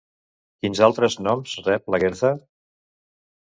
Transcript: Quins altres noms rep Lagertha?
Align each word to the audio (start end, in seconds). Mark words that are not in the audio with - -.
Quins 0.63 0.79
altres 0.85 1.17
noms 1.27 1.53
rep 1.67 1.93
Lagertha? 1.97 2.33